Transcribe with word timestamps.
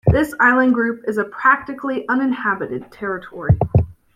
This 0.11 0.33
island 0.39 0.73
group 0.73 1.03
is 1.07 1.19
a 1.19 1.25
practically 1.25 2.07
uninhabited 2.07 2.91
territory. 2.91 3.59